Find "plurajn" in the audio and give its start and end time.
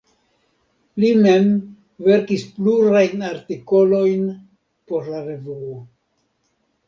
2.55-3.21